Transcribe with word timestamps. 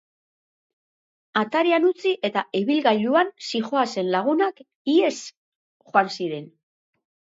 Atarian 1.41 1.85
utzi 1.89 2.13
eta 2.31 2.43
ibilgailuan 2.61 3.29
zihoazen 3.51 4.11
lagunak 4.15 4.65
ihesi 4.95 5.31
joan 5.91 6.11
ziren. 6.17 6.53